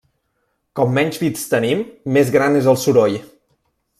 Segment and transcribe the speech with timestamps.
[0.79, 1.85] Com menys bits tenim,
[2.17, 3.21] més gran és el soroll.